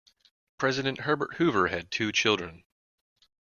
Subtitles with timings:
[0.57, 2.63] President Herbert Hoover had two children.